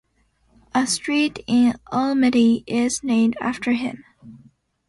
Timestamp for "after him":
3.39-4.03